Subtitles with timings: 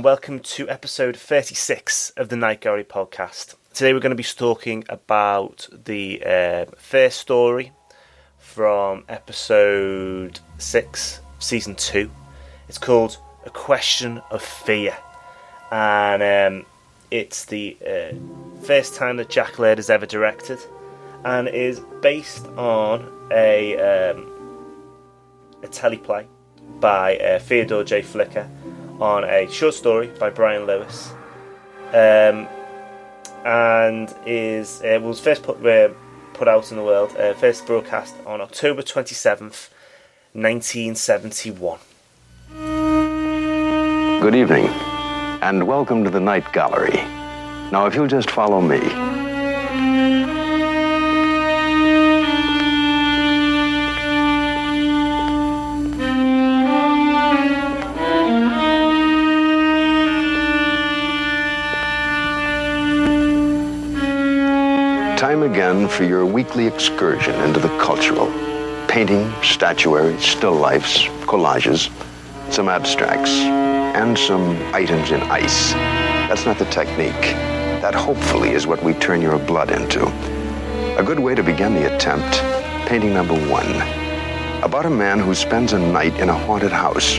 [0.00, 3.54] and welcome to episode 36 of the Night Gallery podcast.
[3.74, 7.72] Today we're going to be talking about the uh, first story
[8.38, 12.10] from episode 6, season 2.
[12.66, 14.96] It's called A Question of Fear,
[15.70, 16.22] and
[16.62, 16.66] um,
[17.10, 18.14] it's the uh,
[18.62, 20.60] first time that Jack Laird has ever directed,
[21.26, 24.26] and is based on a, um,
[25.62, 26.26] a teleplay
[26.80, 28.00] by uh, Theodore J.
[28.00, 28.48] Flicker
[29.00, 31.12] on a short story by Brian Lewis,
[31.92, 32.46] um,
[33.44, 35.88] and is uh, was first put uh,
[36.34, 39.70] put out in the world, uh, first broadcast on October twenty seventh,
[40.34, 41.78] nineteen seventy one.
[44.20, 44.66] Good evening,
[45.40, 46.96] and welcome to the Night Gallery.
[47.72, 48.80] Now, if you'll just follow me.
[66.00, 68.32] For your weekly excursion into the cultural.
[68.88, 71.90] Painting, statuary, still lifes, collages,
[72.50, 75.72] some abstracts, and some items in ice.
[76.26, 77.36] That's not the technique.
[77.82, 80.06] That hopefully is what we turn your blood into.
[80.96, 82.38] A good way to begin the attempt,
[82.88, 83.70] painting number one.
[84.62, 87.18] About a man who spends a night in a haunted house.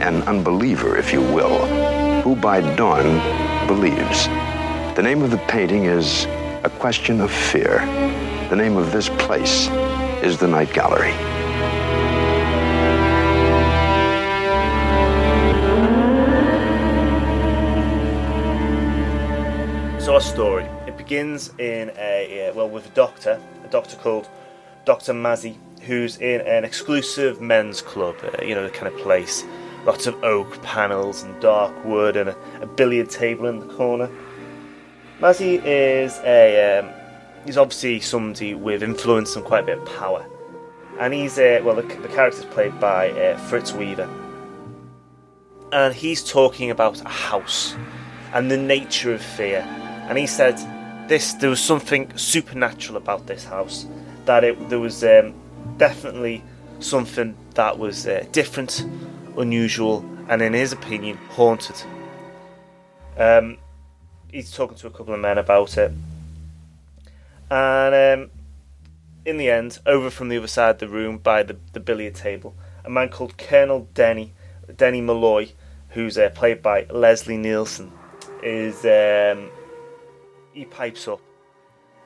[0.00, 1.66] An unbeliever, if you will,
[2.22, 3.20] who by dawn
[3.66, 4.26] believes.
[4.96, 6.26] The name of the painting is
[6.66, 7.78] A Question of Fear.
[8.50, 9.68] The name of this place
[10.20, 11.12] is the Night Gallery.
[20.00, 24.28] So our story it begins in a well with a doctor, a doctor called
[24.84, 28.16] Doctor Mazzy, who's in an exclusive men's club.
[28.24, 29.44] Uh, you know the kind of place,
[29.84, 34.10] lots of oak panels and dark wood, and a, a billiard table in the corner.
[35.20, 36.90] Mazzy is a um,
[37.46, 40.26] he's obviously somebody with influence and quite a bit of power,
[41.00, 44.08] and he's uh, well the, the character's played by uh, Fritz Weaver,
[45.72, 47.74] and he's talking about a house
[48.34, 49.60] and the nature of fear.
[50.08, 50.58] And he said
[51.08, 53.86] this there was something supernatural about this house,
[54.26, 55.32] that it there was um,
[55.78, 56.44] definitely
[56.80, 58.86] something that was uh, different,
[59.38, 61.80] unusual, and in his opinion haunted.
[63.16, 63.56] Um,
[64.30, 65.92] he's talking to a couple of men about it,
[67.50, 68.30] and um,
[69.24, 72.14] in the end, over from the other side of the room by the, the billiard
[72.14, 72.54] table,
[72.84, 74.32] a man called Colonel Denny
[74.76, 75.48] Denny Malloy,
[75.90, 77.92] who's uh, played by Leslie Nielsen,
[78.42, 79.50] is um,
[80.52, 81.20] he pipes up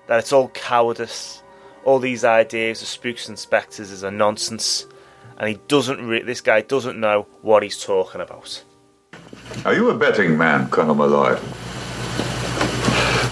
[0.06, 1.42] that it's all cowardice.
[1.84, 4.86] All these ideas of spooks and spectres is a nonsense,
[5.38, 6.06] and he doesn't.
[6.06, 8.62] Re- this guy doesn't know what he's talking about.
[9.64, 11.38] Are you a betting man, Colonel Malloy?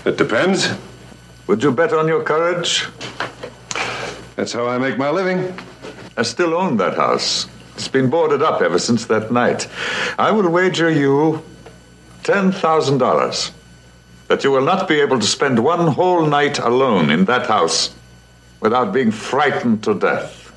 [0.08, 0.70] It depends.
[1.48, 2.88] Would you bet on your courage?
[4.36, 5.54] That's how I make my living.
[6.16, 7.46] I still own that house.
[7.74, 9.68] It's been boarded up ever since that night.
[10.18, 11.42] I will wager you
[12.22, 13.50] $10,000
[14.28, 17.94] that you will not be able to spend one whole night alone in that house
[18.60, 20.54] without being frightened to death.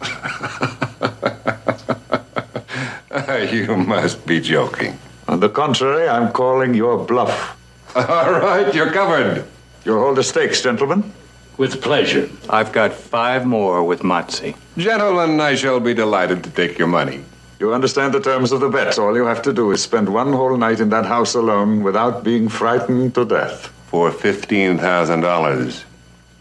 [3.52, 4.96] you must be joking.
[5.26, 7.56] On the contrary, I'm calling your bluff.
[8.08, 9.44] All right, you're covered.
[9.84, 11.12] You'll hold the stakes, gentlemen.
[11.56, 12.28] With pleasure.
[12.50, 14.54] I've got five more with Motzi.
[14.76, 17.24] Gentlemen, I shall be delighted to take your money.
[17.58, 18.98] You understand the terms of the bet.
[18.98, 22.22] All you have to do is spend one whole night in that house alone without
[22.22, 23.68] being frightened to death.
[23.86, 25.84] For $15,000,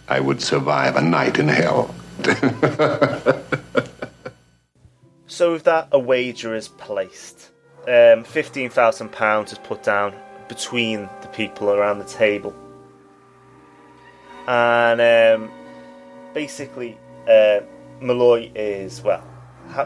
[0.10, 1.96] I would survive a night in hell.
[5.28, 7.52] So with that, a wager is placed.
[7.90, 10.14] Um, Fifteen thousand pounds is put down
[10.48, 12.56] between the people around the table,
[14.48, 15.52] and um,
[16.34, 16.98] basically,
[17.28, 17.62] uh,
[18.02, 19.24] Malloy is well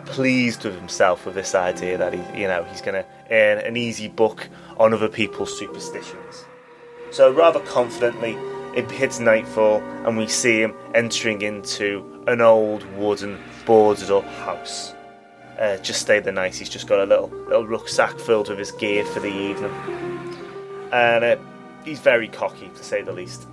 [0.06, 3.78] pleased with himself with this idea that he, you know, he's going to earn an
[3.78, 4.48] easy buck
[4.78, 6.46] on other people's superstitions.
[7.12, 8.38] So rather confidently,
[8.76, 14.94] it hits nightfall, and we see him entering into an old wooden boarded up house.
[15.60, 16.56] Uh, just stay the night.
[16.56, 19.74] He's just got a little little rucksack filled with his gear for the evening,
[20.92, 21.38] and uh,
[21.86, 23.48] he's very cocky to say the least.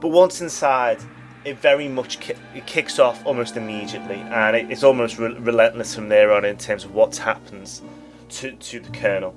[0.00, 0.98] But once inside,
[1.44, 5.94] it very much ki- it kicks off almost immediately, and it, it's almost re- relentless
[5.94, 7.82] from there on in terms of what happens
[8.30, 9.34] to to the colonel.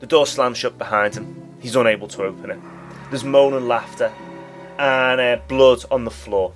[0.00, 1.56] The door slams shut behind him.
[1.60, 2.58] He's unable to open it.
[3.10, 4.12] There's moan and laughter,
[4.78, 6.54] and uh, blood on the floor.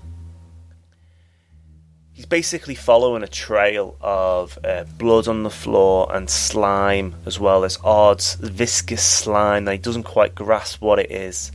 [2.16, 7.62] He's basically following a trail of uh, blood on the floor and slime, as well
[7.62, 11.52] as odd, viscous slime that he doesn't quite grasp what it is.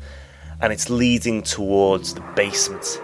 [0.61, 3.01] And it's leading towards the basement.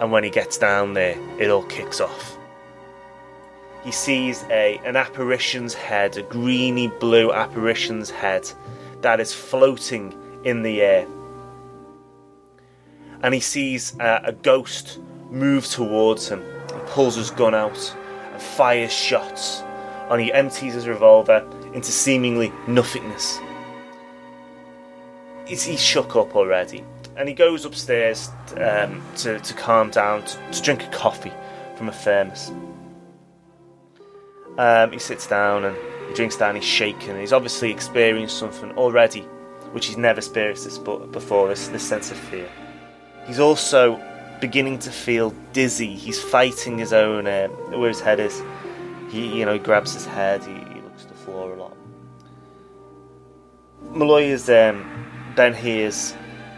[0.00, 2.36] And when he gets down there, it all kicks off.
[3.84, 8.50] He sees a an apparition's head, a greeny blue apparition's head,
[9.02, 10.12] that is floating
[10.44, 11.06] in the air.
[13.22, 14.98] And he sees uh, a ghost
[15.30, 16.42] move towards him
[16.90, 17.96] pulls his gun out
[18.32, 19.62] and fires shots,
[20.10, 23.38] and he empties his revolver into seemingly nothingness.
[25.46, 26.84] He's, he's shook up already,
[27.16, 31.32] and he goes upstairs um, to, to calm down, to, to, drink a coffee
[31.76, 32.52] from a thermos.
[34.58, 35.76] Um, he sits down and
[36.08, 39.22] he drinks down, he's shaken, he's obviously experienced something already,
[39.72, 42.48] which he's never experienced before this, this sense of fear.
[43.26, 43.96] He's also
[44.40, 45.94] beginning to feel dizzy.
[45.94, 48.42] He's fighting his own uh, where his head is.
[49.10, 50.44] He, you know, he grabs his head.
[50.44, 51.76] He, he looks at the floor a lot.
[53.92, 56.14] Malloy is um, then hears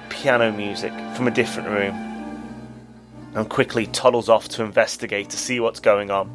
[0.08, 1.94] piano music from a different room,
[3.34, 6.30] and quickly toddles off to investigate to see what's going on.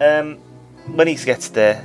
[0.00, 0.36] Um,
[0.94, 1.84] when he gets there,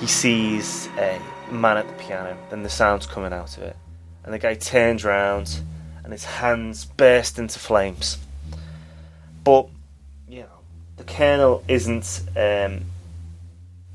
[0.00, 1.20] he sees a
[1.52, 2.36] man at the piano.
[2.50, 3.76] Then the sound's coming out of it,
[4.24, 5.60] and the guy turns around
[6.04, 8.18] and his hands burst into flames.
[9.42, 9.68] But
[10.28, 10.60] you know,
[10.96, 12.84] the colonel isn't um,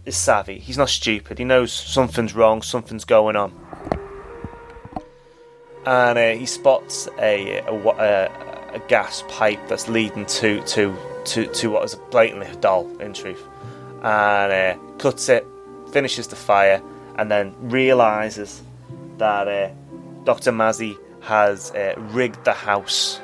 [0.06, 0.59] is savvy.
[0.59, 1.38] He's not stupid.
[1.38, 2.61] He knows something's wrong.
[2.61, 3.53] Something's going on,
[5.85, 8.31] and uh, he spots a a, a
[8.73, 10.95] a, gas pipe that's leading to to
[11.25, 13.44] to, to what is blatantly a doll, in truth,
[14.03, 15.45] and uh, cuts it,
[15.91, 16.81] finishes the fire,
[17.17, 18.61] and then realizes
[19.17, 19.69] that uh,
[20.23, 20.51] Dr.
[20.51, 23.19] Mazzy has uh, rigged the house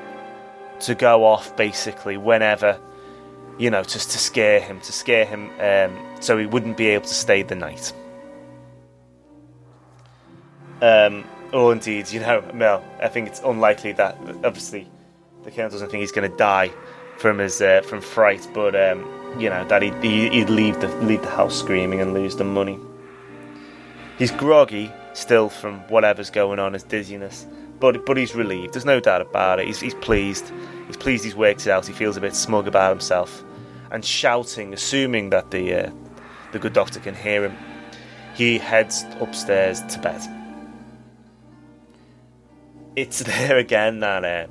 [0.81, 2.79] to go off basically whenever,
[3.57, 7.05] you know, just to scare him, to scare him um, so he wouldn't be able
[7.05, 7.93] to stay the night.
[10.81, 14.87] Um, or indeed, you know, well, I think it's unlikely that obviously
[15.43, 16.71] the colonel doesn't think he's going to die
[17.17, 18.99] from his uh, from fright, but um,
[19.39, 22.77] you know that he'd, he'd leave the leave the house screaming and lose the money.
[24.17, 27.45] He's groggy still from whatever's going on, his dizziness,
[27.79, 28.73] but but he's relieved.
[28.73, 29.67] There's no doubt about it.
[29.67, 30.51] He's, he's pleased.
[30.87, 31.85] He's pleased he's worked it out.
[31.85, 33.43] He feels a bit smug about himself,
[33.91, 35.91] and shouting, assuming that the uh,
[36.51, 37.57] the good doctor can hear him,
[38.35, 40.21] he heads upstairs to bed.
[42.95, 44.47] It's there again that uh,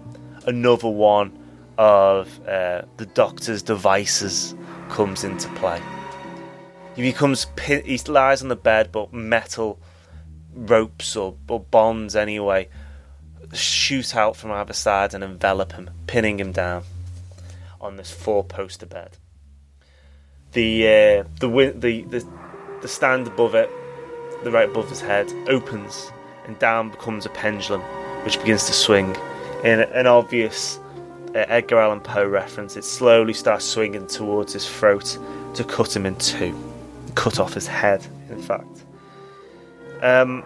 [0.46, 1.38] another one
[1.78, 4.54] of uh, the doctor's devices
[4.90, 5.82] comes into play.
[6.94, 9.80] He becomes he lies on the bed, but metal
[10.54, 12.68] ropes or, or bonds anyway
[13.54, 16.84] shoot out from either side and envelop him, pinning him down
[17.80, 19.16] on this four-poster bed.
[20.52, 22.26] The uh, the the the
[22.82, 23.70] the stand above it,
[24.44, 26.10] the right above his head, opens
[26.46, 27.80] and down becomes a pendulum,
[28.24, 29.16] which begins to swing.
[29.64, 30.78] In an obvious
[31.34, 35.18] uh, Edgar Allan Poe reference, it slowly starts swinging towards his throat
[35.54, 36.54] to cut him in two,
[37.14, 38.06] cut off his head.
[38.28, 38.84] In fact,
[40.02, 40.44] um,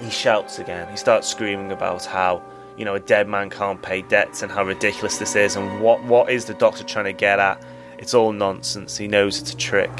[0.00, 0.88] he shouts again.
[0.90, 2.42] He starts screaming about how
[2.76, 6.02] you know a dead man can't pay debts and how ridiculous this is and what
[6.04, 7.62] what is the doctor trying to get at?
[7.98, 8.96] It's all nonsense.
[8.96, 9.92] He knows it's a trick.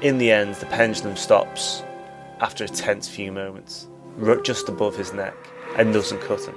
[0.00, 1.82] In the end, the pendulum stops
[2.40, 3.88] after a tense few moments,
[4.42, 5.34] just above his neck,
[5.76, 6.54] and doesn't cut him.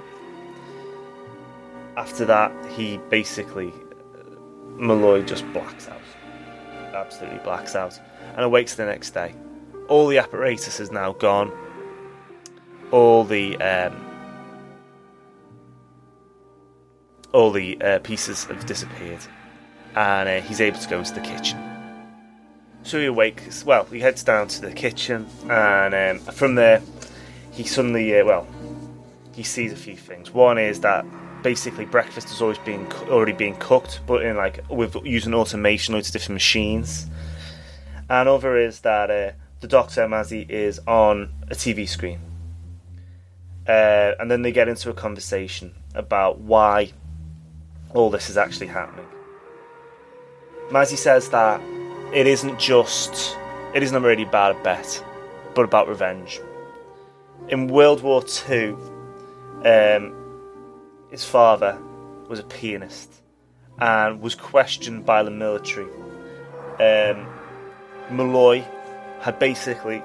[1.98, 4.36] After that, he basically uh,
[4.78, 6.02] Malloy just blacks out,
[6.94, 8.00] absolutely blacks out,
[8.36, 9.34] and awakes the next day.
[9.88, 11.52] All the apparatus is now gone
[12.92, 14.06] all the um,
[17.34, 19.20] all the uh, pieces have disappeared,
[19.96, 21.60] and uh, he's able to go into the kitchen.
[22.84, 23.66] So he awakes.
[23.66, 26.82] Well, he heads down to the kitchen, and um, from there,
[27.52, 28.48] he suddenly uh, well,
[29.34, 30.34] he sees a few things.
[30.34, 31.06] One is that
[31.44, 36.08] basically breakfast is always being already being cooked, but in like with using automation, loads
[36.08, 37.06] of different machines.
[38.10, 42.20] And other is that uh, the Doctor Mazzy is on a TV screen
[43.70, 46.92] uh, and then they get into a conversation about why
[47.94, 49.06] all this is actually happening.
[50.72, 51.62] Mazzy says that
[52.12, 53.38] it isn't just,
[53.76, 55.04] it isn't a really bad bet,
[55.54, 56.42] but about revenge.
[57.50, 58.76] In World War II,
[59.64, 60.16] um,
[61.12, 61.80] his father
[62.28, 63.22] was a pianist
[63.78, 65.88] and was questioned by the military.
[66.80, 67.28] Um,
[68.10, 68.66] Malloy
[69.20, 70.02] had basically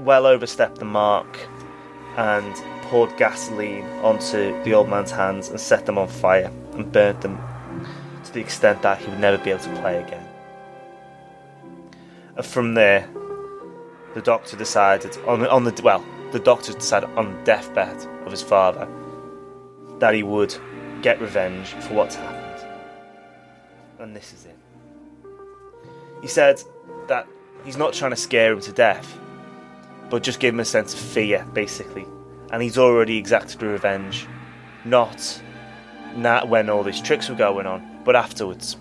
[0.00, 1.48] well overstepped the mark
[2.18, 2.54] and
[2.90, 6.50] poured gasoline onto the old man's hands and set them on fire.
[6.72, 7.38] and burnt them
[8.24, 10.26] to the extent that he would never be able to play again.
[12.36, 13.08] And from there,
[14.14, 18.42] the doctor decided on on the well, the doctor decided on the deathbed of his
[18.42, 18.88] father
[20.00, 20.54] that he would
[21.02, 22.66] get revenge for what's happened.
[23.98, 24.56] And this is it.
[26.22, 26.62] He said
[27.08, 27.26] that
[27.64, 29.18] he's not trying to scare him to death,
[30.08, 32.06] but just give him a sense of fear, basically.
[32.50, 34.26] And he's already exacted revenge,
[34.84, 35.40] not
[36.16, 38.76] not when all these tricks were going on, but afterwards,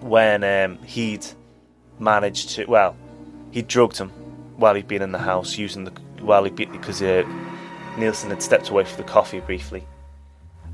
[0.00, 1.26] when um, he'd
[1.98, 2.96] managed to well,
[3.50, 4.10] he'd drugged him
[4.56, 7.24] while he'd been in the house using the while he because uh,
[7.98, 9.86] Nielsen had stepped away for the coffee briefly,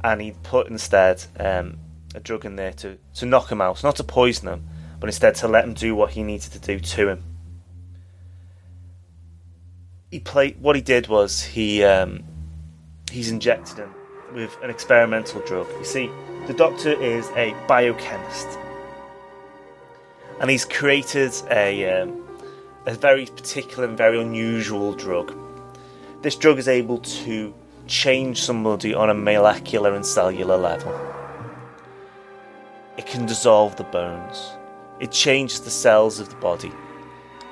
[0.05, 1.79] and he'd put instead um,
[2.15, 4.69] a drug in there to to knock him out, not to poison him,
[5.01, 7.32] but instead to let him do what he needed to do to him.
[10.12, 10.61] He played.
[10.61, 12.23] What he did was he um,
[13.11, 13.95] he's injected him
[14.35, 15.66] with an experimental drug.
[15.78, 16.11] You see,
[16.47, 18.59] the doctor is a biochemist,
[20.38, 22.28] and he's created a um,
[22.85, 25.35] a very particular and very unusual drug.
[26.21, 27.54] This drug is able to
[27.87, 30.95] change somebody on a molecular and cellular level.
[32.99, 34.52] It can dissolve the bones.
[35.00, 36.71] It changes the cells of the body,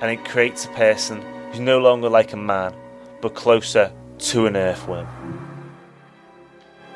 [0.03, 2.75] and it creates a person who's no longer like a man,
[3.21, 5.07] but closer to an earthworm.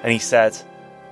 [0.02, 0.56] And he said,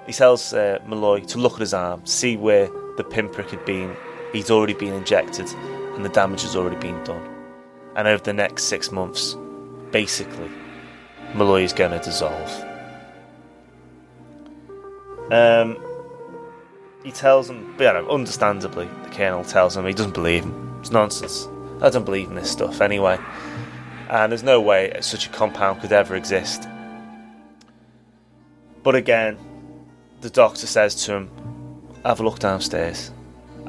[0.06, 3.96] he tells uh, Malloy to look at his arm, see where the pinprick had been.
[4.32, 5.48] He's already been injected,
[5.94, 7.28] and the damage has already been done.
[7.96, 9.36] And over the next six months,
[9.90, 10.50] basically,
[11.34, 12.64] Malloy is going to dissolve.
[15.30, 15.78] Um,
[17.04, 20.76] he tells him, you know, understandably, the Colonel tells him he doesn't believe him.
[20.80, 21.48] It's nonsense.
[21.82, 23.18] I don't believe in this stuff anyway.
[24.08, 26.68] And there's no way such a compound could ever exist.
[28.84, 29.36] But again,
[30.20, 31.30] the doctor says to him,
[32.04, 33.10] Have a look downstairs.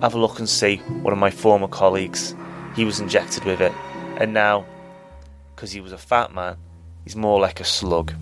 [0.02, 2.36] Have a look and see one of my former colleagues.
[2.76, 3.72] He was injected with it.
[4.18, 4.66] And now,
[5.56, 6.58] because he was a fat man,
[7.04, 8.14] he's more like a slug.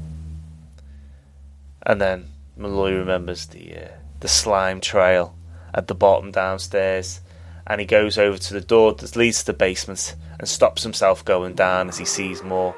[1.83, 3.87] And then Malloy remembers the uh,
[4.21, 5.35] the slime trail
[5.73, 7.19] at the bottom downstairs,
[7.71, 11.23] and he goes over to the door that leads to the basement and stops himself
[11.23, 12.75] going down as he sees more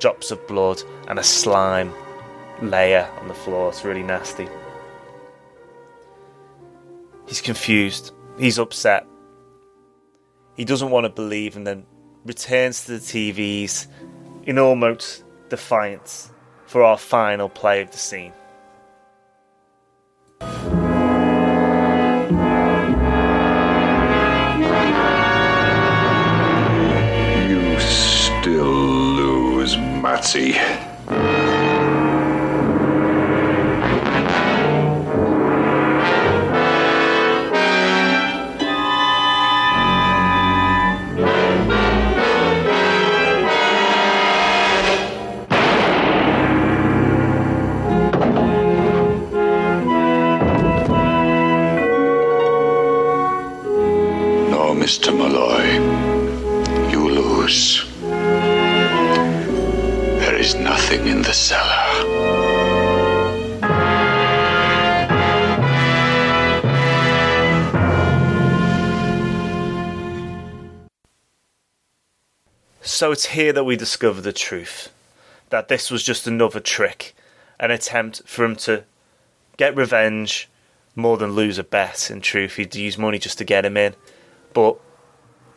[0.00, 1.92] drops of blood and a slime
[2.60, 3.68] layer on the floor.
[3.68, 4.48] It's really nasty.
[7.28, 8.10] He's confused.
[8.36, 9.06] He's upset.
[10.56, 11.86] He doesn't want to believe and then
[12.24, 13.86] returns to the TVs
[14.42, 16.32] in almost defiance
[16.66, 18.32] for our final play of the scene.
[72.86, 74.92] So it's here that we discover the truth
[75.48, 77.16] that this was just another trick,
[77.58, 78.84] an attempt for him to
[79.56, 80.50] get revenge
[80.94, 82.10] more than lose a bet.
[82.10, 83.94] In truth, he'd use money just to get him in.
[84.52, 84.78] But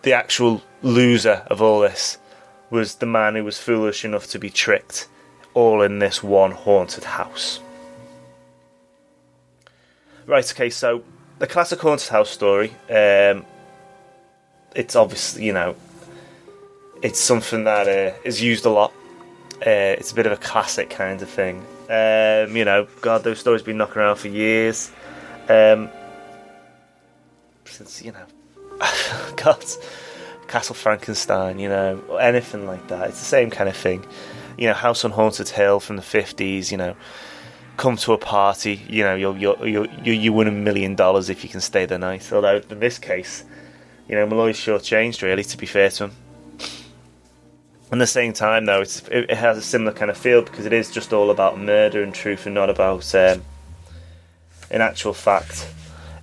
[0.03, 2.17] the actual loser of all this
[2.69, 5.09] was the man who was foolish enough to be tricked,
[5.53, 7.59] all in this one haunted house.
[10.25, 11.03] Right, okay, so
[11.39, 13.45] the classic haunted house story, um,
[14.73, 15.75] it's obviously, you know,
[17.01, 18.91] it's something that uh, is used a lot.
[19.55, 21.65] Uh, it's a bit of a classic kind of thing.
[21.89, 24.91] Um, you know, God, those stories been knocking around for years.
[25.49, 25.89] Um,
[27.65, 28.25] since you know,
[29.35, 29.63] God,
[30.47, 33.09] Castle Frankenstein, you know, or anything like that.
[33.09, 34.05] It's the same kind of thing.
[34.57, 36.71] You know, House on Haunted Hill from the fifties.
[36.71, 36.95] You know,
[37.77, 38.81] come to a party.
[38.89, 41.85] You know, you'll you'll you you you win a million dollars if you can stay
[41.85, 42.31] the night.
[42.31, 43.43] Although in this case,
[44.07, 45.21] you know, Malloy's shortchanged.
[45.21, 46.11] Really, to be fair to him.
[47.89, 50.91] At the same time, though, it has a similar kind of feel because it is
[50.91, 53.41] just all about murder and truth, and not about, um,
[54.69, 55.69] in actual fact,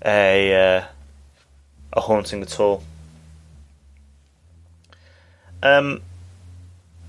[0.04, 0.84] a uh,
[1.94, 2.82] a haunting at all.
[5.62, 6.02] Um,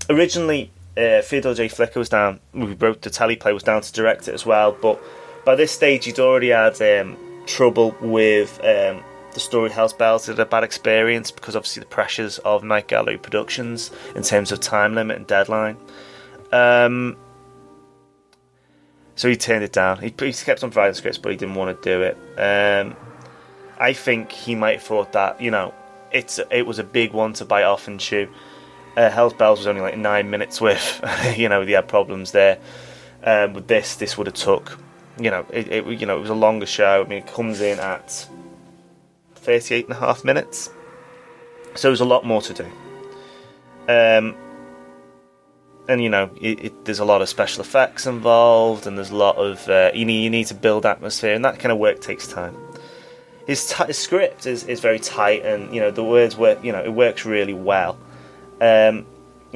[0.08, 1.68] originally, uh, Theodore J.
[1.68, 2.40] Flicker was down.
[2.54, 4.98] We wrote the teleplay was down to direct it as well, but
[5.46, 9.04] By this stage, he'd already had um, trouble with um,
[9.36, 10.26] the story Hell's Bells.
[10.26, 14.60] Had a bad experience because obviously the pressures of Night Gallery Productions in terms of
[14.60, 15.76] time limit and deadline.
[16.52, 17.16] Um,
[19.14, 19.98] so he turned it down.
[19.98, 22.16] He, he kept on providing scripts, but he didn't want to do it.
[22.38, 22.96] Um,
[23.78, 25.74] I think he might have thought that you know
[26.12, 28.28] it's it was a big one to bite off and chew.
[28.96, 31.04] Uh, Hell's Bells was only like nine minutes with,
[31.36, 32.58] you know, they had problems there.
[33.22, 34.78] Um, with this, this would have took,
[35.18, 37.02] you know, it, it you know it was a longer show.
[37.04, 38.26] I mean, it comes in at
[39.46, 40.70] 38 and a half minutes,
[41.74, 42.66] so there's a lot more to do.
[43.88, 44.34] Um,
[45.88, 49.16] and you know, it, it, there's a lot of special effects involved, and there's a
[49.16, 52.00] lot of uh, you need you need to build atmosphere, and that kind of work
[52.00, 52.56] takes time
[53.46, 56.62] his, t- his script is, is very tight, and you know the words work.
[56.64, 57.96] You know it works really well.
[58.60, 59.06] Um,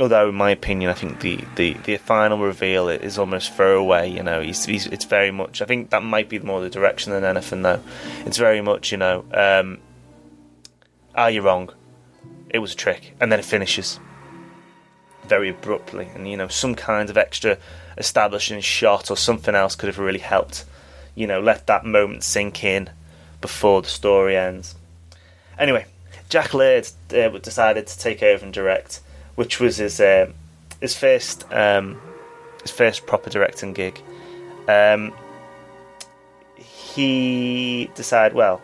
[0.02, 4.10] although, in my opinion, I think the, the, the final reveal is almost throwaway.
[4.10, 5.62] You know, he's, he's it's very much.
[5.62, 7.82] I think that might be more the direction than anything, though.
[8.24, 9.78] It's very much, you know, um,
[11.14, 11.70] are you wrong?
[12.48, 14.00] It was a trick, and then it finishes
[15.26, 17.58] very abruptly, and you know, some kind of extra
[17.96, 20.64] establishing shot or something else could have really helped.
[21.14, 22.90] You know, let that moment sink in
[23.40, 24.74] before the story ends.
[25.58, 25.86] Anyway,
[26.28, 29.00] Jack Laird uh, decided to take over and direct,
[29.40, 30.30] which was his uh,
[30.82, 31.98] his first um,
[32.60, 33.98] his first proper directing gig.
[34.68, 35.14] Um,
[36.56, 38.60] he decided, well,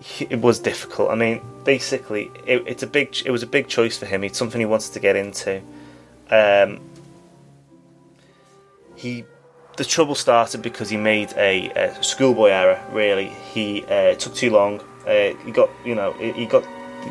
[0.00, 1.10] he, it was difficult.
[1.10, 4.22] I mean, basically, it, it's a big it was a big choice for him.
[4.22, 5.60] It's something he wanted to get into.
[6.30, 6.78] Um,
[8.94, 9.24] he
[9.76, 12.80] the trouble started because he made a, a schoolboy error.
[12.92, 14.80] Really, he uh, took too long.
[15.04, 16.64] Uh, he got, you know, he got.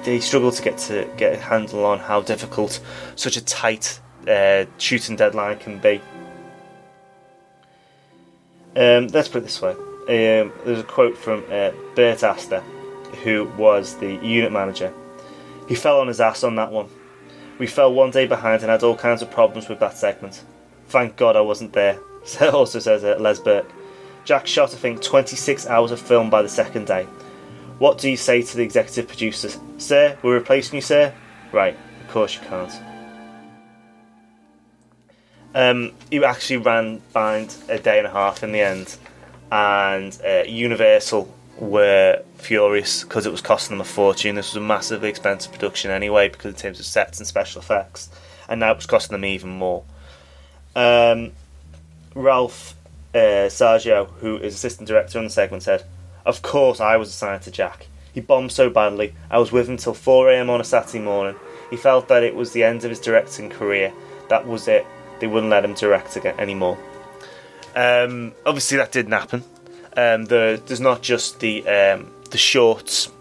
[0.04, 2.80] He struggle to get to get a handle on how difficult
[3.15, 6.01] such a tight uh, shooting deadline can be.
[8.75, 9.71] Um, let's put it this way.
[9.71, 12.62] Um, there's a quote from uh, Bert Astor,
[13.23, 14.93] who was the unit manager.
[15.67, 16.89] He fell on his ass on that one.
[17.60, 20.43] We fell one day behind and had all kinds of problems with that segment.
[20.88, 21.99] Thank God I wasn't there.
[22.23, 23.71] So also says uh, Les Burke.
[24.23, 27.08] Jack shot, I think, 26 hours of film by the second day.
[27.82, 29.58] What do you say to the executive producers?
[29.80, 31.12] Sir, we're replacing you, sir?
[31.52, 32.72] Right, of course you can't.
[35.56, 35.91] Um,
[36.24, 38.98] actually ran behind a day and a half in the end,
[39.52, 44.36] and uh, Universal were furious because it was costing them a fortune.
[44.36, 48.10] This was a massively expensive production anyway, because in terms of sets and special effects,
[48.48, 49.84] and now it was costing them even more.
[50.76, 51.32] Um,
[52.13, 52.76] Ralph
[53.15, 55.84] uh, Sariego, who is assistant director on the segment, said,
[56.25, 57.88] Of course I was assigned to Jack.
[58.13, 61.36] He bombed so badly, I was with him till 4am on a Saturday morning.
[61.69, 63.93] He felt that it was the end of his directing career.
[64.29, 64.86] That was it.
[65.19, 66.77] They wouldn't let him direct again anymore.
[67.75, 69.43] Um, obviously, that didn't happen.
[69.95, 73.12] Um, the, there's not just the um, the shorts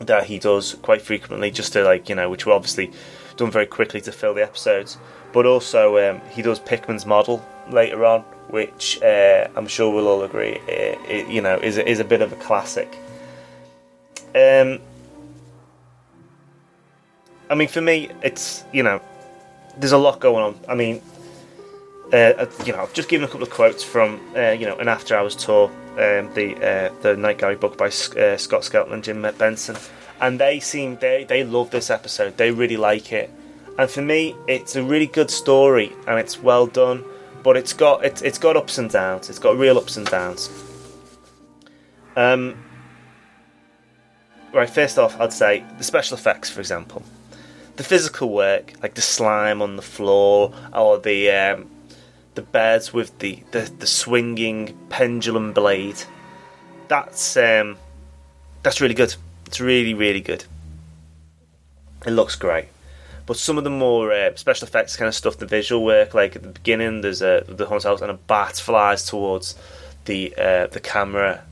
[0.00, 2.90] that he does quite frequently, just to like you know, which were obviously
[3.36, 4.98] done very quickly to fill the episodes.
[5.32, 10.22] But also, um, he does Pickman's model later on, which uh, I'm sure we'll all
[10.22, 12.96] agree, it, uh, it, you know, is is a bit of a classic.
[14.34, 14.80] Um,
[17.48, 19.00] I mean, for me, it's you know,
[19.76, 20.60] there's a lot going on.
[20.68, 21.02] I mean,
[22.12, 24.76] uh, uh you know, I've just given a couple of quotes from uh, you know
[24.76, 29.04] an after hours tour, um, the uh, the Night Gallery book by Scott Skelton and
[29.04, 29.76] Jim Benson,
[30.20, 32.36] and they seem they they love this episode.
[32.36, 33.30] They really like it,
[33.78, 37.04] and for me, it's a really good story and it's well done,
[37.46, 39.30] but it's got it's it's got ups and downs.
[39.30, 40.50] It's got real ups and downs.
[42.16, 42.56] Um,
[44.52, 47.04] right, first off, I'd say the special effects, for example
[47.76, 51.70] the physical work, like the slime on the floor or the um,
[52.34, 56.02] the beds with the, the, the swinging pendulum blade,
[56.88, 57.76] that's um,
[58.62, 59.14] that's really good.
[59.46, 60.44] It's really really good.
[62.06, 62.68] It looks great.
[63.26, 66.36] But some of the more uh, special effects kind of stuff, the visual work, like
[66.36, 69.56] at the beginning, there's a the haunted house and a bat flies towards
[70.04, 71.42] the uh, the camera.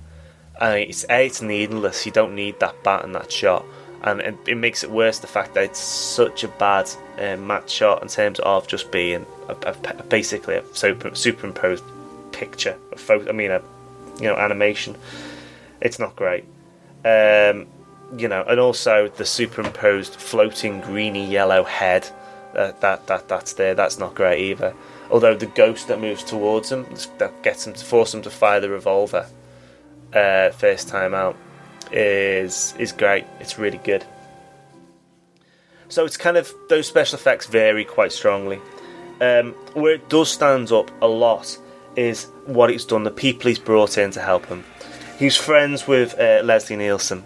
[0.61, 2.07] And it's a it's needless.
[2.07, 3.65] You don't need that bat in that shot
[4.05, 7.71] and it, it, makes it worse the fact that it's such a bad uh, match
[7.71, 11.83] shot in terms of just being a, a, basically a super, superimposed
[12.31, 13.31] picture, a photo.
[13.31, 13.63] I mean, a
[14.19, 14.95] you know animation.
[15.81, 16.45] It's not great.
[17.05, 17.67] Um,
[18.17, 22.09] you know, and also the superimposed floating greeny yellow head
[22.55, 23.75] uh, that that that's there.
[23.75, 24.75] That's not great either.
[25.11, 26.87] Although the ghost that moves towards him
[27.19, 29.27] that gets him to force him to fire the revolver
[30.13, 31.37] uh, first time out
[31.93, 33.25] is is great.
[33.41, 34.05] It's really good.
[35.89, 38.61] So it's kind of those special effects vary quite strongly.
[39.21, 41.57] Um, where it does stand up a lot
[41.97, 44.65] is what he's done, the people he's brought in to help him.
[45.19, 47.23] He's friends with uh, Leslie Nielsen,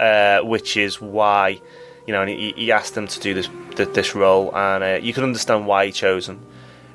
[0.00, 1.60] uh, which is why,
[2.06, 5.12] you know, and he, he asked them to do this this role, and uh, you
[5.12, 6.40] can understand why he chose him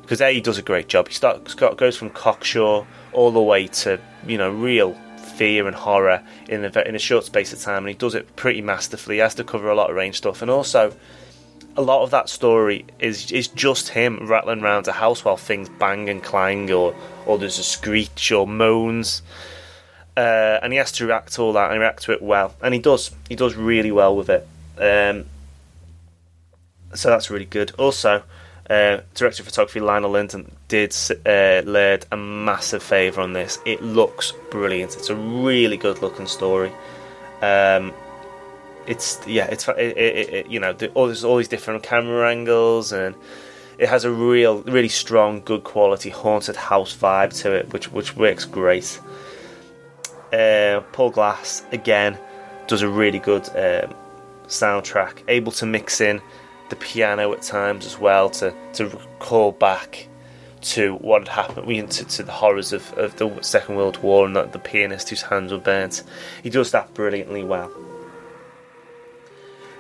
[0.06, 1.08] because a he does a great job.
[1.08, 4.94] He starts goes from cocksure all the way to you know real
[5.36, 8.36] fear and horror in a in a short space of time, and he does it
[8.36, 9.16] pretty masterfully.
[9.16, 10.94] He has to cover a lot of range stuff, and also
[11.78, 15.70] a lot of that story is is just him rattling around a house while things
[15.80, 19.22] bang and clang, or or there's a screech or moans.
[20.18, 22.74] Uh, and he has to react to all that and react to it well, and
[22.74, 23.12] he does.
[23.28, 24.48] He does really well with it.
[24.78, 25.26] Um,
[26.94, 27.72] so that's really good.
[27.78, 28.24] Also,
[28.70, 33.60] uh, director of photography Lionel Lindon did uh, a massive favour on this.
[33.66, 34.96] It looks brilliant.
[34.96, 36.72] It's a really good looking story.
[37.42, 37.94] Um,
[38.88, 42.92] it's yeah, it's it, it, it, you know all, there's all these different camera angles
[42.92, 43.16] and
[43.78, 48.16] it has a real, really strong, good quality haunted house vibe to it, which which
[48.16, 49.00] works great.
[50.36, 52.18] Uh, Paul Glass again
[52.68, 53.96] does a really good um,
[54.48, 56.22] soundtrack, able to mix in
[56.70, 60.08] the piano at times as well to to call back
[60.62, 64.36] to what had happened to, to the horrors of, of the Second World War and
[64.36, 66.04] the, the pianist whose hands were burnt.
[66.42, 67.72] He does that brilliantly well.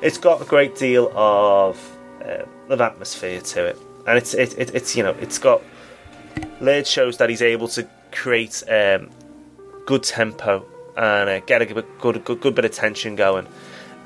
[0.03, 4.75] It's got a great deal of uh, of atmosphere to it, and it's it, it,
[4.75, 5.61] it's you know it's got
[6.61, 9.09] Laird shows that he's able to create um,
[9.85, 10.65] good tempo
[10.97, 13.47] and uh, get a good, good good bit of tension going.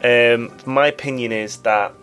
[0.04, 1.94] Um, my opinion is that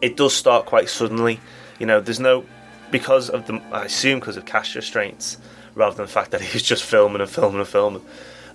[0.00, 1.40] it does start quite suddenly.
[1.78, 2.44] You know, there's no
[2.90, 5.38] because of the I assume because of cash restraints
[5.74, 8.04] rather than the fact that he was just filming and filming and filming.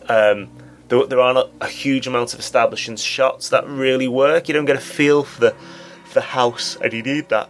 [0.07, 0.49] Um,
[0.87, 4.47] there, there aren't a, a, huge amount of establishing shots that really work.
[4.47, 5.55] You don't get a feel for the
[6.05, 7.49] for house, and you need that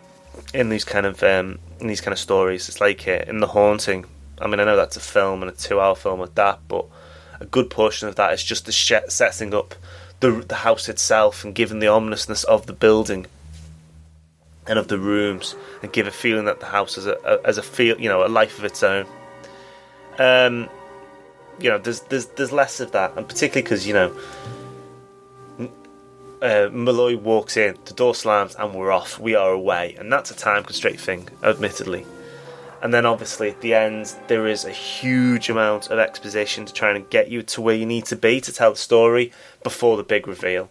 [0.54, 2.70] in these kind of um, in these kind of stories.
[2.70, 4.06] It's like uh, in the haunting.
[4.42, 6.86] I mean, I know that's a film and a two-hour film at that, but
[7.40, 9.76] a good portion of that is just the sh- setting up
[10.20, 13.26] the the house itself and giving the ominousness of the building
[14.68, 17.58] and of the rooms and give a feeling that the house has a, a as
[17.58, 19.06] a feel you know a life of its own.
[20.20, 20.70] Um,
[21.60, 24.16] you know, there's there's there's less of that, and particularly because you know.
[26.42, 29.20] Uh, Malloy walks in, the door slams, and we're off.
[29.20, 32.04] We are away, and that's a time constraint thing, admittedly.
[32.82, 36.92] And then, obviously, at the end, there is a huge amount of exposition to try
[36.96, 39.32] and get you to where you need to be to tell the story
[39.64, 40.70] before the big reveal.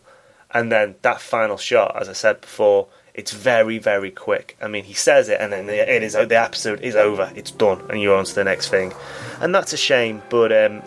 [0.51, 4.57] And then that final shot, as I said before, it's very, very quick.
[4.61, 7.31] I mean, he says it, and then it is the episode is over.
[7.37, 8.93] It's done, and you're on to the next thing,
[9.41, 10.23] and that's a shame.
[10.31, 10.83] But um,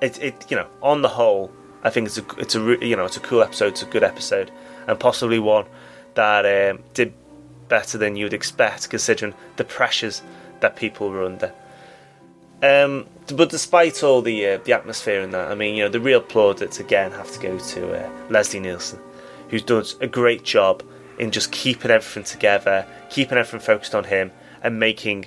[0.00, 1.50] it, it, you know, on the whole,
[1.82, 3.68] I think it's a, it's a, you know, it's a cool episode.
[3.68, 4.50] It's a good episode,
[4.86, 5.66] and possibly one
[6.14, 7.14] that um, did
[7.76, 10.22] better than you'd expect, considering the pressures
[10.60, 11.52] that people were under.
[12.62, 16.04] Um, but despite all the uh, the atmosphere in that, I mean, you know, the
[16.10, 19.00] real plaudits again have to go to uh, Leslie Nielsen
[19.52, 20.82] who does a great job
[21.18, 24.32] in just keeping everything together, keeping everything focused on him,
[24.62, 25.26] and making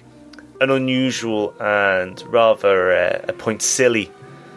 [0.60, 4.12] an unusual and rather uh, a point silly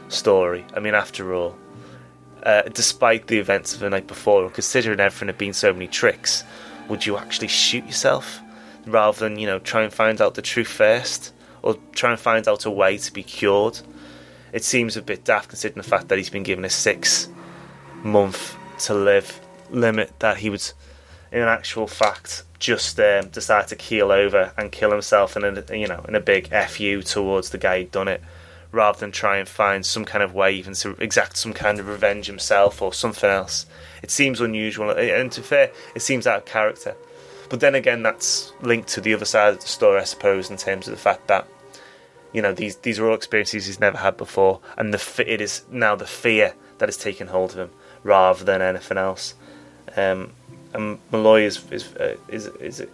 [0.09, 0.64] story.
[0.74, 1.55] I mean, after all,
[2.44, 5.87] uh, despite the events of the night before, and considering everything had been so many
[5.87, 6.44] tricks,
[6.88, 8.40] would you actually shoot yourself
[8.87, 12.48] rather than you know try and find out the truth first, or try and find
[12.48, 13.81] out a way to be cured?
[14.53, 17.29] It seems a bit daft considering the fact that he's been given a six
[18.03, 20.62] month to live limit that he would,
[21.31, 25.87] in actual fact, just um, decide to keel over and kill himself in a you
[25.87, 28.22] know in a big fu towards the guy who'd done it,
[28.72, 31.88] rather than try and find some kind of way even to exact some kind of
[31.88, 33.66] revenge himself or something else.
[34.02, 36.96] It seems unusual, and to fair, it seems out of character.
[37.48, 40.56] But then again, that's linked to the other side of the story, I suppose, in
[40.56, 41.46] terms of the fact that
[42.32, 45.64] you know these these are all experiences he's never had before, and the it is
[45.70, 47.70] now the fear that has taken hold of him
[48.02, 49.34] rather than anything else.
[49.96, 50.32] Um,
[50.74, 52.88] and Malloy is is, uh, is is a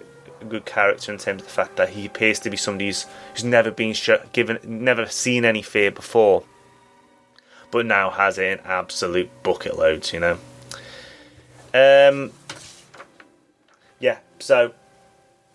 [0.45, 3.45] good character in terms of the fact that he appears to be somebody who's, who's
[3.45, 6.45] never been sh- given, never seen any fear before,
[7.71, 10.13] but now has it in absolute bucket loads.
[10.13, 10.39] You know.
[11.75, 12.31] Um.
[13.99, 14.19] Yeah.
[14.39, 14.73] So,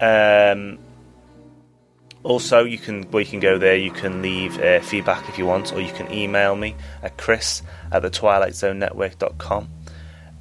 [0.00, 0.78] Um,
[2.22, 3.76] also, you can well, you can go there.
[3.76, 7.62] You can leave uh, feedback if you want, or you can email me at chris
[7.92, 9.68] at the twilight twilightzonenetwork.com.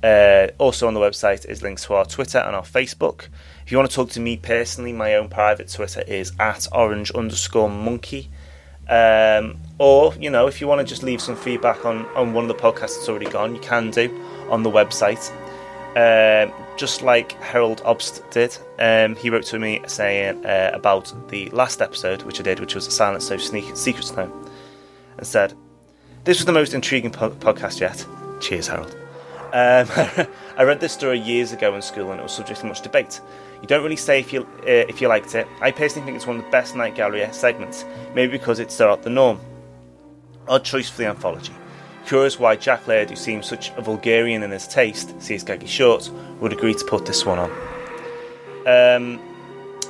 [0.02, 3.28] Uh, also on the website is links to our Twitter and our Facebook.
[3.66, 7.12] If you want to talk to me personally, my own private Twitter is at orange
[7.12, 8.30] underscore monkey.
[8.88, 12.44] Um, or, you know, if you want to just leave some feedback on, on one
[12.44, 14.10] of the podcasts that's already gone, you can do
[14.50, 15.32] on the website.
[15.96, 21.50] Um, just like Harold Obst did, um, he wrote to me saying uh, about the
[21.50, 24.32] last episode, which I did, which was Silent So Sneak- Secrets Known,
[25.18, 25.54] and said,
[26.26, 28.06] This was the most intriguing po- podcast yet.
[28.40, 28.96] Cheers, Harold.
[29.52, 29.88] Um,
[30.58, 33.20] I read this story years ago in school and it was subject to much debate.
[33.62, 35.48] You don't really say if you uh, if you liked it.
[35.60, 39.02] I personally think it's one of the best Night Gallery segments, maybe because it's out
[39.02, 39.40] the norm.
[40.50, 41.54] Odd choice for the anthology.
[42.06, 46.10] Curious why Jack Laird, who seems such a vulgarian in his taste, sees Gaggy Shorts,
[46.40, 47.52] would agree to put this one on.
[48.66, 49.22] Um,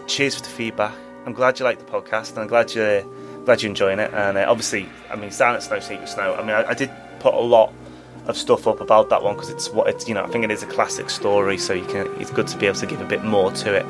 [0.06, 0.94] cheers for the feedback.
[1.26, 3.04] I'm glad you like the podcast, and I'm glad you're
[3.46, 4.14] glad you're enjoying it.
[4.14, 6.36] And uh, obviously, I mean, Silent Snow, Secret Snow.
[6.36, 7.74] I mean, I, I did put a lot
[8.28, 10.52] of stuff up about that one because it's what it's you know I think it
[10.52, 13.06] is a classic story, so you can it's good to be able to give a
[13.06, 13.86] bit more to it.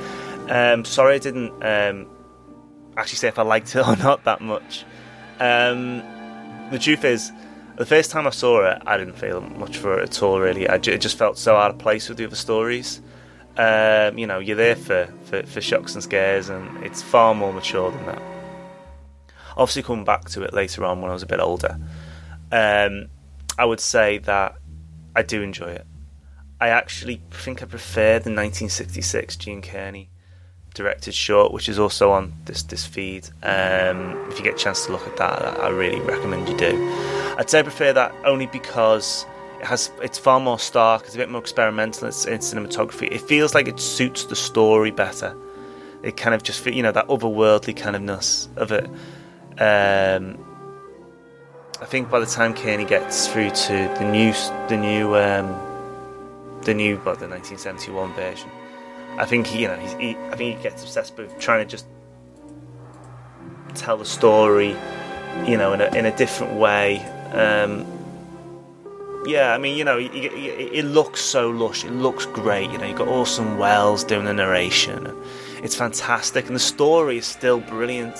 [0.51, 2.07] Um, sorry, I didn't um,
[2.95, 4.85] actually say if I liked it or not that much.
[5.39, 6.03] Um,
[6.71, 7.31] the truth is,
[7.75, 10.39] the first time I saw it, I didn't feel much for it at all.
[10.39, 13.01] Really, ju- it just felt so out of place with the other stories.
[13.57, 17.53] Um, you know, you're there for, for, for shocks and scares, and it's far more
[17.53, 18.21] mature than that.
[19.57, 21.79] Obviously, coming back to it later on when I was a bit older,
[22.51, 23.07] um,
[23.57, 24.55] I would say that
[25.15, 25.85] I do enjoy it.
[26.61, 30.09] I actually think I prefer the 1966 Gene Kearney
[30.79, 33.27] directed short, which is also on this this feed.
[33.43, 36.73] Um, if you get a chance to look at that, I really recommend you do.
[37.37, 39.25] I'd say I prefer that only because
[39.59, 43.11] it has it's far more stark, it's a bit more experimental it's, in cinematography.
[43.11, 45.35] It feels like it suits the story better.
[46.01, 48.85] It kind of just you know that otherworldly kind of ness of it.
[49.59, 50.37] Um,
[51.81, 54.31] I think by the time Kearney gets through to the new
[54.69, 55.47] the new um,
[56.63, 58.49] the new what the 1971 version,
[59.17, 61.85] I think he, you know he, I think he gets obsessed with trying to just
[63.75, 64.75] tell the story,
[65.45, 66.99] you know, in a in a different way.
[67.33, 67.85] Um,
[69.25, 71.83] yeah, I mean, you know, it, it, it looks so lush.
[71.83, 72.71] It looks great.
[72.71, 75.13] You know, you've got Orson Welles doing the narration.
[75.61, 78.15] It's fantastic, and the story is still brilliant.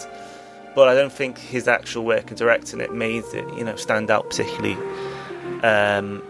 [0.76, 4.12] But I don't think his actual work in directing it made it, you know, stand
[4.12, 4.78] out particularly.
[5.64, 6.22] Um,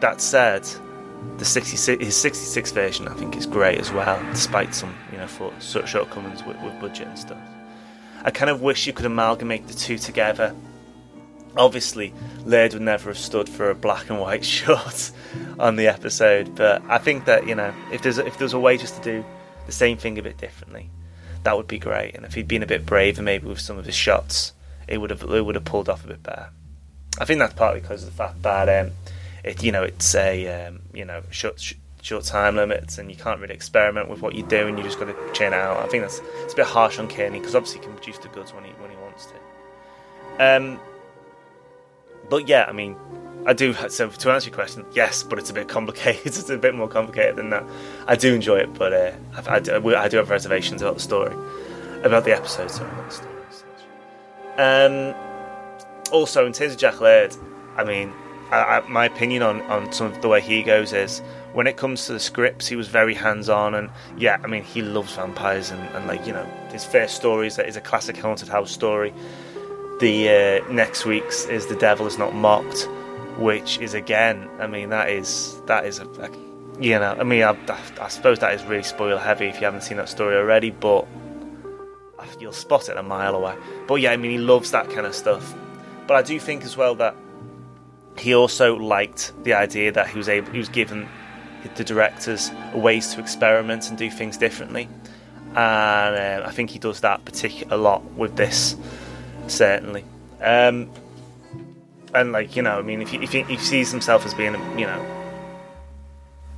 [0.00, 0.68] that said,
[1.38, 5.26] the 66, his 66 version I think is great as well, despite some, you know,
[5.26, 7.38] for shortcomings with, with budget and stuff.
[8.22, 10.54] I kind of wish you could amalgamate the two together.
[11.56, 12.12] Obviously,
[12.44, 15.10] Laird would never have stood for a black and white shot
[15.58, 18.76] on the episode, but I think that you know, if there's if there's a way
[18.76, 19.24] just to do
[19.66, 20.90] the same thing a bit differently,
[21.42, 22.14] that would be great.
[22.14, 24.52] And if he'd been a bit braver, maybe with some of his shots,
[24.86, 26.50] it would have it would have pulled off a bit better.
[27.18, 28.92] I think that's partly because of the fact that um,
[29.44, 33.16] it you know it's a um, you know short sh- short time limits and you
[33.16, 35.76] can't really experiment with what you do and you just got to churn out.
[35.78, 38.28] I think that's it's a bit harsh on Kearney because obviously he can produce the
[38.28, 39.34] goods when he when he wants to.
[40.38, 40.80] Um,
[42.30, 42.96] but yeah, I mean,
[43.46, 43.74] I do.
[43.88, 46.22] So to answer your question, yes, but it's a bit complicated.
[46.26, 47.64] it's a bit more complicated than that.
[48.06, 51.00] I do enjoy it, but uh, I, I, do, I do have reservations about the
[51.00, 51.34] story,
[52.02, 52.70] about the episode.
[54.56, 55.14] Um,
[56.12, 57.34] also, in terms of Jack Laird,
[57.76, 58.12] I mean,
[58.50, 61.20] I, I, my opinion on on some of the way he goes is
[61.52, 64.62] when it comes to the scripts, he was very hands on, and yeah, I mean,
[64.62, 68.16] he loves vampires, and, and like you know, his first story is, is a classic
[68.16, 69.12] haunted house story.
[70.00, 72.88] The uh, next week's is the devil is not mocked,
[73.36, 76.30] which is again, I mean, that is that is a, a
[76.80, 77.56] you know, I mean, I,
[78.00, 81.06] I suppose that is really spoiler heavy if you haven't seen that story already, but
[82.38, 83.54] you'll spot it a mile away.
[83.86, 85.54] But yeah, I mean, he loves that kind of stuff.
[86.06, 87.14] But I do think as well that
[88.18, 91.08] he also liked the idea that he was able, he was given
[91.76, 94.88] the directors ways to experiment and do things differently,
[95.50, 98.76] and uh, I think he does that particular a lot with this,
[99.46, 100.04] certainly.
[100.40, 100.90] Um,
[102.14, 104.34] and like you know, I mean, if he, if he, if he sees himself as
[104.34, 105.06] being, you know,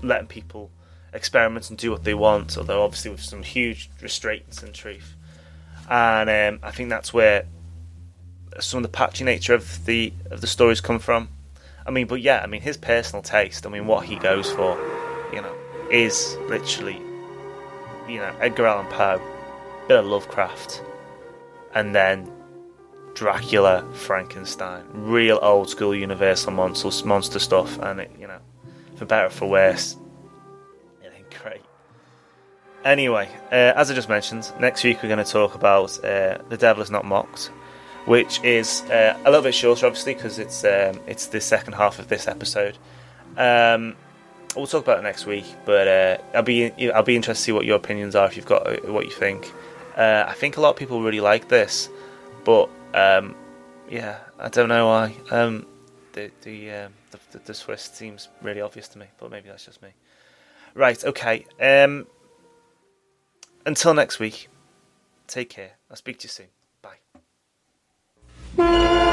[0.03, 0.71] letting people
[1.13, 5.15] experiment and do what they want, although obviously with some huge restraints and truth.
[5.91, 7.45] and um, I think that's where
[8.61, 11.29] some of the patchy nature of the of the stories come from.
[11.87, 13.67] I mean, but yeah, I mean his personal taste.
[13.67, 14.77] I mean, what he goes for,
[15.33, 15.55] you know,
[15.91, 17.01] is literally,
[18.09, 19.21] you know, Edgar Allan Poe,
[19.89, 20.83] bit of Lovecraft,
[21.75, 22.31] and then
[23.15, 28.39] Dracula, Frankenstein, real old school Universal monster monster stuff, and it, you know,
[28.97, 29.97] for better or for worse,
[31.03, 31.63] it ain't great.
[32.85, 36.57] Anyway, uh, as I just mentioned, next week we're going to talk about uh, The
[36.57, 37.51] Devil Is Not Mocked,
[38.07, 41.99] which is uh, a little bit shorter, obviously, because it's um, it's the second half
[41.99, 42.79] of this episode.
[43.37, 43.97] Um,
[44.57, 47.53] we'll talk about it next week, but uh, I'll be I'll be interested to see
[47.53, 49.53] what your opinions are if you've got uh, what you think.
[49.97, 51.89] Uh, I think a lot of people really like this,
[52.45, 53.35] but um,
[53.89, 55.15] yeah, I don't know why.
[55.31, 55.67] Um,
[56.13, 59.83] the the, um, the the twist seems really obvious to me, but maybe that's just
[59.83, 59.91] me.
[60.75, 61.47] Right, okay.
[61.61, 62.07] Um,
[63.67, 64.49] until next week,
[65.27, 65.73] take care.
[65.91, 66.47] I'll speak to you soon.
[68.57, 69.12] Thank you.